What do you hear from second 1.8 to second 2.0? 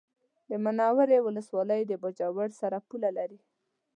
د